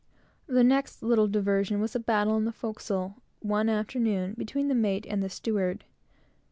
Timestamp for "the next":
0.47-1.03